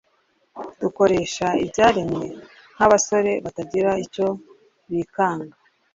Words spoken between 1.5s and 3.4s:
ibyaremwe nk'abasore